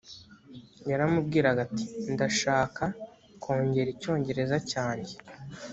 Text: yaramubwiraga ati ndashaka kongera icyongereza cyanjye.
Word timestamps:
yaramubwiraga 0.89 1.59
ati 1.67 1.85
ndashaka 2.13 2.83
kongera 3.43 3.89
icyongereza 3.95 4.57
cyanjye. 4.71 5.13